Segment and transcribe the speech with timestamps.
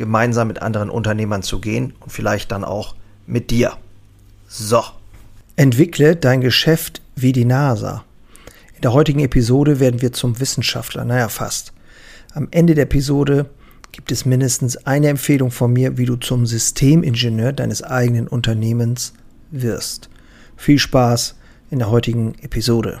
[0.00, 2.96] gemeinsam mit anderen Unternehmern zu gehen und vielleicht dann auch
[3.26, 3.74] mit dir.
[4.48, 4.82] So.
[5.56, 8.02] Entwickle dein Geschäft wie die NASA.
[8.74, 11.74] In der heutigen Episode werden wir zum Wissenschaftler, naja fast.
[12.32, 13.50] Am Ende der Episode
[13.92, 19.12] gibt es mindestens eine Empfehlung von mir, wie du zum Systemingenieur deines eigenen Unternehmens
[19.50, 20.08] wirst.
[20.56, 21.34] Viel Spaß
[21.70, 23.00] in der heutigen Episode.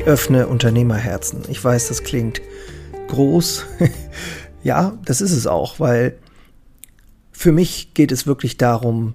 [0.00, 1.42] Ich öffne Unternehmerherzen.
[1.50, 2.40] Ich weiß, das klingt
[3.08, 3.66] groß.
[4.62, 6.16] ja, das ist es auch, weil
[7.32, 9.12] für mich geht es wirklich darum,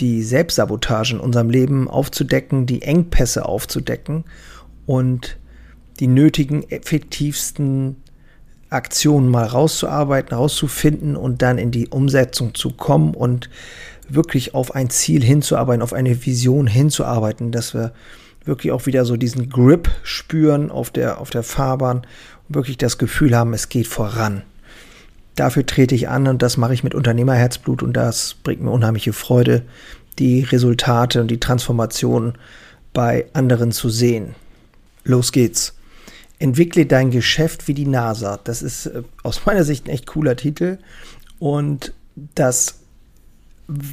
[0.00, 4.24] die Selbstsabotage in unserem Leben aufzudecken, die Engpässe aufzudecken
[4.84, 5.38] und
[5.98, 7.96] die nötigen, effektivsten
[8.68, 13.48] Aktionen mal rauszuarbeiten, rauszufinden und dann in die Umsetzung zu kommen und
[14.10, 17.94] wirklich auf ein Ziel hinzuarbeiten, auf eine Vision hinzuarbeiten, dass wir
[18.44, 21.98] wirklich auch wieder so diesen Grip spüren auf der, auf der Fahrbahn
[22.48, 24.42] und wirklich das Gefühl haben, es geht voran.
[25.34, 29.12] Dafür trete ich an und das mache ich mit Unternehmerherzblut und das bringt mir unheimliche
[29.12, 29.62] Freude,
[30.18, 32.34] die Resultate und die Transformation
[32.92, 34.34] bei anderen zu sehen.
[35.04, 35.74] Los geht's.
[36.38, 38.38] Entwickle dein Geschäft wie die NASA.
[38.42, 40.78] Das ist äh, aus meiner Sicht ein echt cooler Titel
[41.38, 41.94] und
[42.34, 42.81] das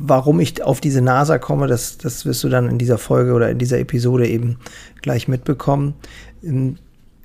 [0.01, 3.49] warum ich auf diese NASA komme, das, das wirst du dann in dieser Folge oder
[3.49, 4.57] in dieser Episode eben
[5.01, 5.93] gleich mitbekommen.
[6.43, 6.77] Ähm,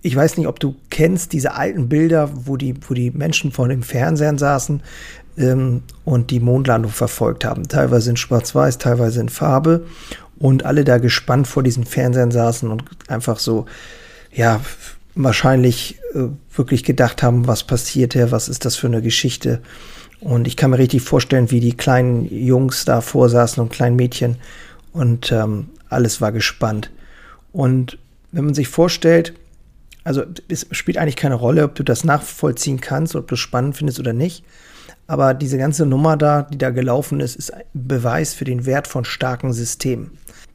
[0.02, 3.68] ich weiß nicht, ob du kennst diese alten Bilder, wo die, wo die Menschen vor
[3.68, 4.82] dem Fernsehen saßen
[5.38, 7.68] ähm, und die Mondlandung verfolgt haben.
[7.68, 9.86] Teilweise in Schwarz-Weiß, teilweise in Farbe
[10.38, 13.64] und alle da gespannt vor diesen Fernsehern saßen und einfach so,
[14.32, 14.60] ja,
[15.14, 19.60] wahrscheinlich äh, wirklich gedacht haben, was passiert hier, was ist das für eine Geschichte.
[20.24, 24.36] Und ich kann mir richtig vorstellen, wie die kleinen Jungs da vorsaßen und kleinen Mädchen
[24.92, 26.90] und ähm, alles war gespannt.
[27.52, 27.98] Und
[28.32, 29.34] wenn man sich vorstellt,
[30.02, 33.76] also es spielt eigentlich keine Rolle, ob du das nachvollziehen kannst, ob du es spannend
[33.76, 34.44] findest oder nicht.
[35.06, 38.88] Aber diese ganze Nummer da, die da gelaufen ist, ist ein Beweis für den Wert
[38.88, 40.12] von starken Systemen.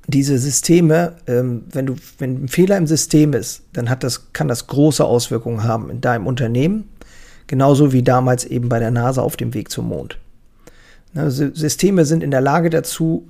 [0.08, 4.48] Diese Systeme, ähm, wenn du, wenn ein Fehler im System ist, dann hat das, kann
[4.48, 6.90] das große Auswirkungen haben in deinem Unternehmen,
[7.50, 10.20] Genauso wie damals eben bei der NASA auf dem Weg zum Mond.
[11.14, 13.28] Ne, Systeme sind in der Lage dazu,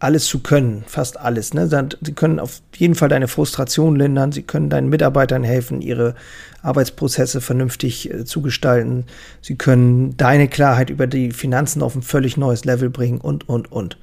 [0.00, 1.54] alles zu können, fast alles.
[1.54, 1.68] Ne?
[2.00, 6.16] Sie können auf jeden Fall deine Frustration lindern, sie können deinen Mitarbeitern helfen, ihre
[6.62, 9.04] Arbeitsprozesse vernünftig äh, zu gestalten,
[9.42, 13.70] sie können deine Klarheit über die Finanzen auf ein völlig neues Level bringen und, und,
[13.70, 13.96] und.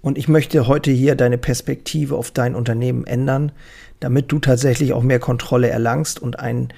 [0.00, 3.52] Und ich möchte heute hier deine Perspektive auf dein Unternehmen ändern,
[4.00, 6.68] damit du tatsächlich auch mehr Kontrolle erlangst und einen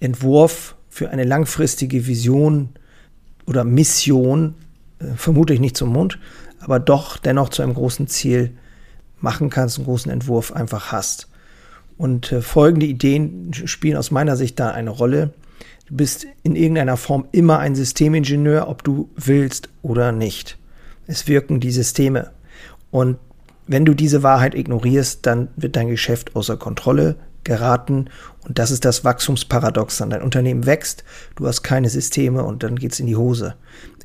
[0.00, 2.68] Entwurf für eine langfristige Vision
[3.46, 4.54] oder Mission,
[5.00, 6.20] äh, vermutlich nicht zum Mond,
[6.60, 8.52] aber doch dennoch zu einem großen Ziel
[9.18, 11.26] machen kannst, einen großen Entwurf einfach hast.
[11.98, 15.34] Und äh, folgende Ideen spielen aus meiner Sicht da eine Rolle.
[15.88, 20.58] Du bist in irgendeiner Form immer ein Systemingenieur, ob du willst oder nicht.
[21.08, 22.30] Es wirken die Systeme.
[22.92, 23.16] Und
[23.66, 28.06] wenn du diese Wahrheit ignorierst, dann wird dein Geschäft außer Kontrolle geraten.
[28.46, 30.10] Und das ist das Wachstumsparadoxon.
[30.10, 31.04] Dein Unternehmen wächst,
[31.36, 33.54] du hast keine Systeme und dann geht's in die Hose.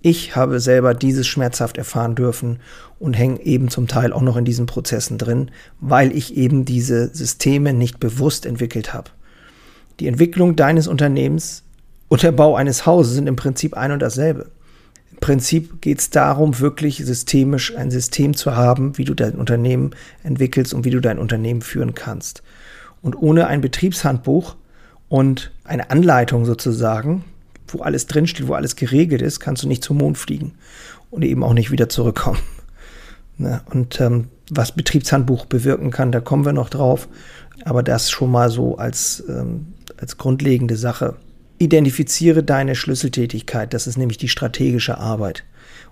[0.01, 2.59] Ich habe selber dieses schmerzhaft erfahren dürfen
[2.99, 5.51] und hänge eben zum Teil auch noch in diesen Prozessen drin,
[5.81, 9.11] weil ich eben diese Systeme nicht bewusst entwickelt habe.
[9.99, 11.63] Die Entwicklung deines Unternehmens
[12.07, 14.51] und der Bau eines Hauses sind im Prinzip ein und dasselbe.
[15.11, 19.91] Im Prinzip geht es darum, wirklich systemisch ein System zu haben, wie du dein Unternehmen
[20.23, 22.41] entwickelst und wie du dein Unternehmen führen kannst.
[23.01, 24.55] Und ohne ein Betriebshandbuch
[25.07, 27.23] und eine Anleitung sozusagen,
[27.67, 30.53] wo alles drinsteht, wo alles geregelt ist, kannst du nicht zum Mond fliegen
[31.09, 32.39] und eben auch nicht wieder zurückkommen.
[33.41, 33.61] Ne?
[33.71, 37.07] Und ähm, was Betriebshandbuch bewirken kann, da kommen wir noch drauf.
[37.63, 41.15] Aber das schon mal so als, ähm, als grundlegende Sache.
[41.57, 45.45] Identifiziere deine Schlüsseltätigkeit, das ist nämlich die strategische Arbeit.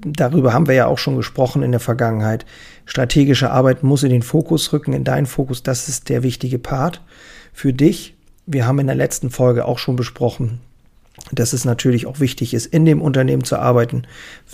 [0.04, 2.46] Darüber haben wir ja auch schon gesprochen in der Vergangenheit.
[2.86, 7.02] Strategische Arbeit muss in den Fokus rücken, in deinen Fokus, das ist der wichtige Part
[7.54, 8.16] für dich.
[8.46, 10.60] Wir haben in der letzten Folge auch schon besprochen,
[11.32, 14.04] dass es natürlich auch wichtig ist, in dem Unternehmen zu arbeiten,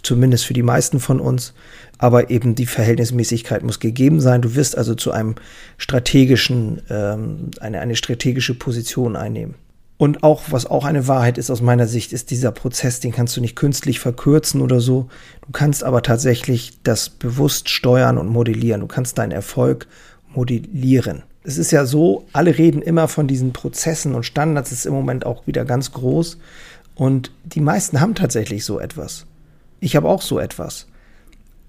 [0.01, 1.54] zumindest für die meisten von uns.
[1.98, 4.42] Aber eben die Verhältnismäßigkeit muss gegeben sein.
[4.42, 5.36] Du wirst also zu einem
[5.78, 9.56] strategischen, ähm, eine, eine strategische Position einnehmen.
[9.98, 13.38] Und auch, was auch eine Wahrheit ist aus meiner Sicht, ist dieser Prozess, den kannst
[13.38, 15.07] du nicht künstlich verkürzen oder so.
[15.45, 18.81] Du kannst aber tatsächlich das bewusst steuern und modellieren.
[18.81, 19.88] Du kannst deinen Erfolg
[20.34, 24.94] modellieren es ist ja so, alle reden immer von diesen Prozessen und Standards ist im
[24.94, 26.38] Moment auch wieder ganz groß.
[26.96, 29.25] Und die meisten haben tatsächlich so etwas.
[29.80, 30.88] Ich habe auch so etwas.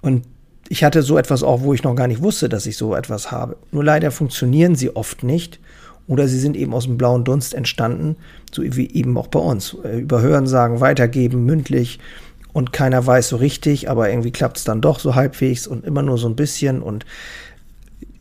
[0.01, 0.25] Und
[0.69, 3.33] ich hatte so etwas auch, wo ich noch gar nicht wusste, dass ich so etwas
[3.33, 3.57] habe.
[3.73, 5.59] Nur leider funktionieren sie oft nicht
[6.07, 8.17] oder sie sind eben aus dem blauen Dunst entstanden,
[8.53, 9.77] so wie eben auch bei uns.
[9.85, 11.99] Äh, über Hörensagen weitergeben, mündlich
[12.53, 16.03] und keiner weiß so richtig, aber irgendwie klappt es dann doch so halbwegs und immer
[16.03, 17.05] nur so ein bisschen und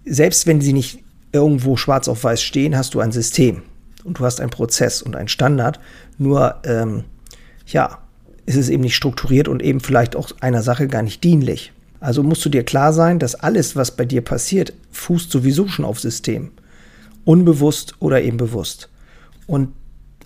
[0.06, 3.64] selbst wenn sie nicht irgendwo schwarz auf weiß stehen, hast du ein System
[4.04, 5.80] und du hast einen Prozess und einen Standard.
[6.18, 7.04] Nur, ähm,
[7.68, 8.00] ja,
[8.46, 11.72] ist es eben nicht strukturiert und eben vielleicht auch einer Sache gar nicht dienlich.
[12.00, 15.86] Also musst du dir klar sein, dass alles, was bei dir passiert, fußt sowieso schon
[15.86, 16.52] auf System.
[17.26, 18.90] Unbewusst oder eben bewusst.
[19.48, 19.70] Und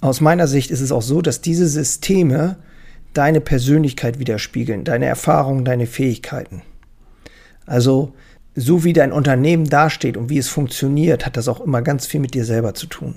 [0.01, 2.57] aus meiner Sicht ist es auch so, dass diese Systeme
[3.13, 6.61] deine Persönlichkeit widerspiegeln, deine Erfahrungen, deine Fähigkeiten.
[7.65, 8.13] Also
[8.55, 12.19] so wie dein Unternehmen dasteht und wie es funktioniert, hat das auch immer ganz viel
[12.19, 13.15] mit dir selber zu tun.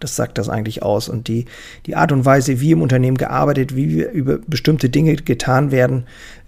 [0.00, 1.08] Das sagt das eigentlich aus.
[1.08, 1.46] Und die,
[1.86, 6.06] die Art und Weise, wie im Unternehmen gearbeitet, wie über bestimmte Dinge getan werden,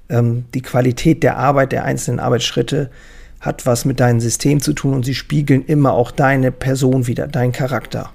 [0.08, 2.90] ähm, die Qualität der Arbeit, der einzelnen Arbeitsschritte,
[3.44, 7.26] hat was mit deinem System zu tun und sie spiegeln immer auch deine Person wieder,
[7.26, 8.10] deinen Charakter.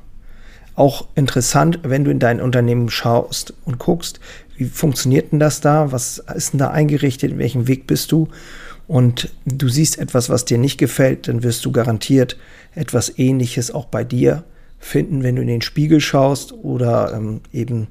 [0.76, 4.20] Auch interessant, wenn du in dein Unternehmen schaust und guckst,
[4.56, 5.92] wie funktioniert denn das da?
[5.92, 7.32] Was ist denn da eingerichtet?
[7.32, 8.30] In welchem Weg bist du?
[8.90, 12.38] und du siehst etwas, was dir nicht gefällt, dann wirst du garantiert
[12.74, 14.44] etwas Ähnliches auch bei dir
[14.80, 17.88] finden, wenn du in den Spiegel schaust oder ähm, eben,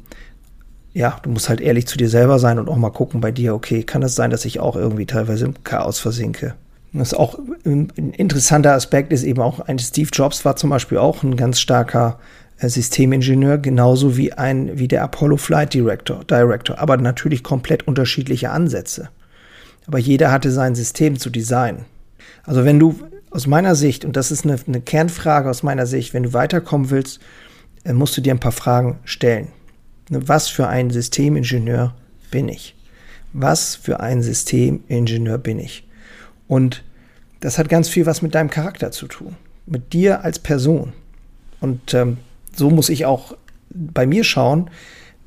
[0.95, 3.55] ja, du musst halt ehrlich zu dir selber sein und auch mal gucken bei dir,
[3.55, 6.55] okay, kann es sein, dass ich auch irgendwie teilweise im Chaos versinke?
[6.93, 10.99] Das ist auch ein interessanter Aspekt ist eben auch ein Steve Jobs war zum Beispiel
[10.99, 12.19] auch ein ganz starker
[12.59, 18.51] äh, Systemingenieur, genauso wie ein, wie der Apollo Flight Director, Director, aber natürlich komplett unterschiedliche
[18.51, 19.11] Ansätze
[19.89, 21.87] aber jeder hatte sein System zu designen.
[22.45, 22.95] Also wenn du
[23.31, 26.91] aus meiner Sicht, und das ist eine, eine Kernfrage aus meiner Sicht, wenn du weiterkommen
[26.91, 27.21] willst,
[27.85, 29.49] äh, musst du dir ein paar Fragen stellen.
[30.11, 31.95] Ne, was für ein Systemingenieur
[32.31, 32.77] bin ich?
[33.33, 35.88] Was für ein Systemingenieur bin ich?
[36.49, 36.83] Und
[37.41, 39.37] das hat ganz viel was mit deinem Charakter zu tun,
[39.67, 40.93] mit dir als Person.
[41.61, 42.17] Und ähm,
[42.55, 43.37] so muss ich auch
[43.71, 44.71] bei mir schauen,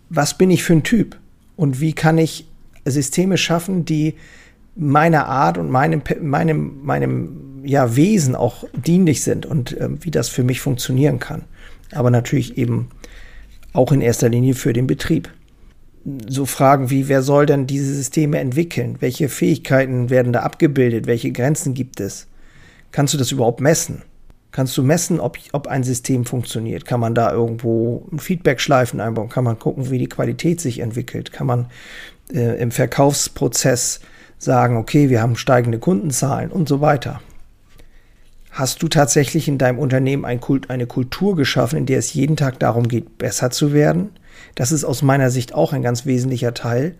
[0.10, 1.18] was bin ich für ein Typ
[1.56, 2.48] und wie kann ich
[2.84, 4.16] Systeme schaffen, die
[4.76, 10.30] meiner Art und meinem, meinem, meinem ja, Wesen auch dienlich sind und äh, wie das
[10.30, 11.44] für mich funktionieren kann.
[11.92, 12.90] Aber natürlich eben
[13.74, 15.30] auch in erster Linie für den Betrieb.
[16.28, 18.98] So Fragen wie, wer soll denn diese Systeme entwickeln?
[19.02, 21.06] Welche Fähigkeiten werden da abgebildet?
[21.06, 22.28] Welche Grenzen gibt es?
[22.92, 24.02] Kannst du das überhaupt messen?
[24.52, 26.86] Kannst du messen, ob, ob ein System funktioniert?
[26.86, 29.30] Kann man da irgendwo Feedback-Schleifen einbauen?
[29.30, 31.32] Kann man gucken, wie die Qualität sich entwickelt?
[31.32, 31.68] Kann man
[32.34, 34.02] äh, im Verkaufsprozess
[34.38, 37.22] sagen, okay, wir haben steigende Kundenzahlen und so weiter.
[38.50, 42.36] Hast du tatsächlich in deinem Unternehmen ein Kult, eine Kultur geschaffen, in der es jeden
[42.36, 44.10] Tag darum geht, besser zu werden?
[44.56, 46.96] Das ist aus meiner Sicht auch ein ganz wesentlicher Teil,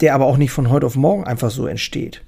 [0.00, 2.22] der aber auch nicht von heute auf morgen einfach so entsteht.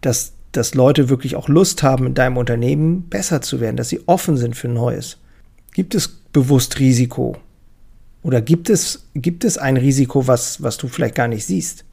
[0.00, 4.06] Dass, dass Leute wirklich auch Lust haben, in deinem Unternehmen besser zu werden, dass sie
[4.06, 5.18] offen sind für Neues.
[5.72, 7.36] Gibt es bewusst Risiko?
[8.22, 11.84] Oder gibt es, gibt es ein Risiko, was, was du vielleicht gar nicht siehst?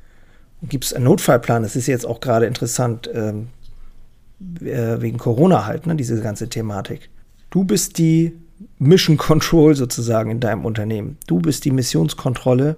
[0.63, 1.63] gibt es einen Notfallplan.
[1.63, 3.49] Das ist jetzt auch gerade interessant ähm,
[4.61, 7.09] äh, wegen Corona halt, ne, diese ganze Thematik.
[7.49, 8.33] Du bist die
[8.79, 11.17] Mission Control sozusagen in deinem Unternehmen.
[11.27, 12.75] Du bist die Missionskontrolle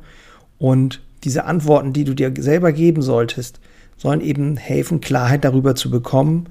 [0.58, 3.60] und diese Antworten, die du dir selber geben solltest,
[3.98, 6.48] sollen eben helfen, Klarheit darüber zu bekommen,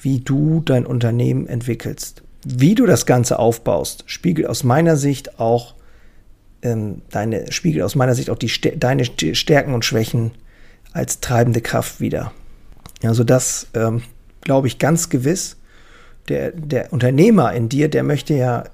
[0.00, 2.22] wie du dein Unternehmen entwickelst.
[2.44, 5.74] Wie du das Ganze aufbaust, spiegelt aus meiner Sicht auch
[6.62, 10.32] ähm, deine, spiegelt aus meiner Sicht auch die, deine Stärken und Schwächen
[10.92, 12.32] als treibende Kraft wieder.
[13.02, 14.02] Also das ähm,
[14.40, 15.56] glaube ich ganz gewiss.
[16.28, 18.64] Der, der Unternehmer in dir, der möchte ja,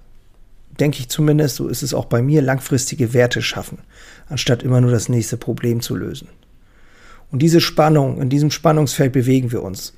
[0.79, 3.79] denke ich zumindest, so ist es auch bei mir, langfristige Werte schaffen,
[4.29, 6.29] anstatt immer nur das nächste Problem zu lösen.
[7.31, 9.95] Und diese Spannung, in diesem Spannungsfeld bewegen wir uns.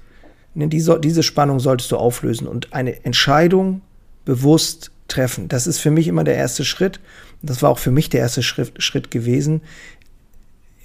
[0.55, 3.83] Diese, diese Spannung solltest du auflösen und eine Entscheidung
[4.25, 5.49] bewusst treffen.
[5.49, 7.01] Das ist für mich immer der erste Schritt.
[7.43, 9.63] Das war auch für mich der erste Schritt, Schritt gewesen,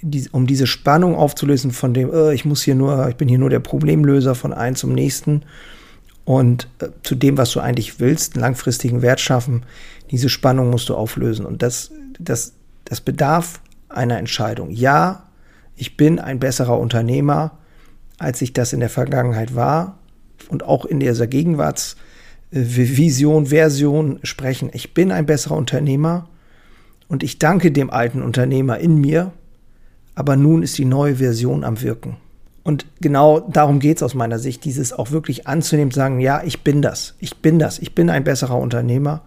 [0.00, 3.38] die, um diese Spannung aufzulösen von dem, äh, ich muss hier nur, ich bin hier
[3.38, 5.42] nur der Problemlöser von einem zum nächsten
[6.24, 9.64] und äh, zu dem, was du eigentlich willst, einen langfristigen Wert schaffen,
[10.10, 11.46] diese Spannung musst du auflösen.
[11.46, 12.54] Und das, das,
[12.84, 14.70] das bedarf einer Entscheidung.
[14.70, 15.28] Ja,
[15.76, 17.58] ich bin ein besserer Unternehmer,
[18.18, 19.98] als ich das in der Vergangenheit war
[20.48, 24.70] und auch in dieser Gegenwartsvision, Version sprechen.
[24.72, 26.28] Ich bin ein besserer Unternehmer
[27.08, 29.32] und ich danke dem alten Unternehmer in mir,
[30.14, 32.16] aber nun ist die neue Version am Wirken.
[32.64, 36.62] Und genau darum geht es aus meiner Sicht, dieses auch wirklich anzunehmen, sagen, ja, ich
[36.64, 39.20] bin das, ich bin das, ich bin ein besserer Unternehmer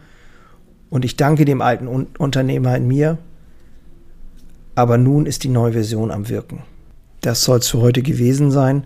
[0.89, 3.20] und ich danke dem alten Un Unternehmer in mir,
[4.74, 6.63] aber nun ist die neue Version am Wirken.
[7.22, 8.86] Das soll es für heute gewesen sein.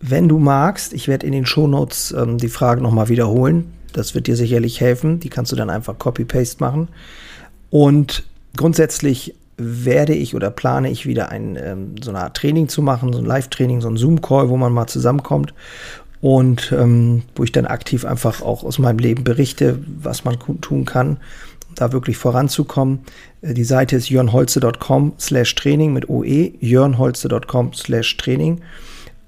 [0.00, 3.72] Wenn du magst, ich werde in den Shownotes ähm, die Frage nochmal wiederholen.
[3.92, 5.20] Das wird dir sicherlich helfen.
[5.20, 6.88] Die kannst du dann einfach Copy-Paste machen.
[7.70, 8.24] Und
[8.56, 13.12] grundsätzlich werde ich oder plane ich wieder ein, ähm, so eine Art Training zu machen,
[13.12, 15.54] so ein Live-Training, so ein Zoom-Call, wo man mal zusammenkommt
[16.20, 20.84] und ähm, wo ich dann aktiv einfach auch aus meinem Leben berichte, was man tun
[20.84, 21.18] kann,
[21.74, 23.00] da wirklich voranzukommen.
[23.42, 28.60] Äh, die Seite ist jörnholze.com slash Training mit OE, jörnholze.com slash Training.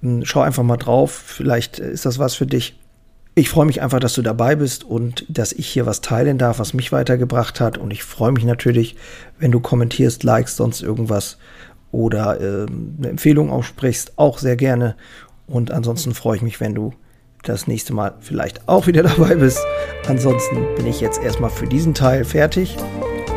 [0.03, 2.75] Hm, schau einfach mal drauf, vielleicht ist das was für dich.
[3.39, 6.59] Ich freue mich einfach, dass du dabei bist und dass ich hier was teilen darf,
[6.59, 7.79] was mich weitergebracht hat.
[7.79, 8.97] Und ich freue mich natürlich,
[9.39, 11.39] wenn du kommentierst, likest, sonst irgendwas
[11.93, 14.97] oder äh, eine Empfehlung aussprichst, auch sehr gerne.
[15.47, 16.95] Und ansonsten freue ich mich, wenn du
[17.45, 19.61] das nächste Mal vielleicht auch wieder dabei bist.
[20.09, 22.77] Ansonsten bin ich jetzt erstmal für diesen Teil fertig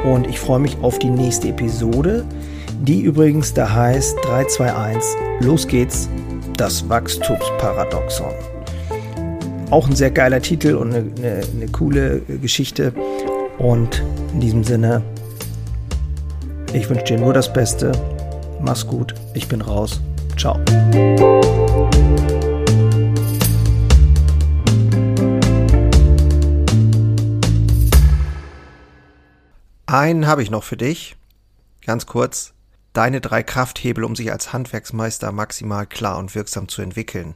[0.03, 2.25] und ich freue mich auf die nächste Episode,
[2.81, 5.03] die übrigens da heißt 321,
[5.41, 6.09] los geht's,
[6.57, 8.50] das Wachstumsparadoxon.
[9.71, 12.93] Auch ein sehr geiler Titel und eine, eine, eine coole Geschichte.
[13.57, 15.01] Und in diesem Sinne,
[16.73, 17.93] ich wünsche dir nur das Beste.
[18.59, 20.01] Mach's gut, ich bin raus.
[20.37, 20.59] Ciao.
[29.85, 31.15] Einen habe ich noch für dich.
[31.85, 32.53] Ganz kurz.
[32.91, 37.35] Deine drei Krafthebel, um sich als Handwerksmeister maximal klar und wirksam zu entwickeln